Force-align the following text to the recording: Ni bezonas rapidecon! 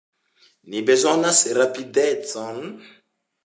Ni 0.73 0.81
bezonas 0.87 1.43
rapidecon! 1.59 2.61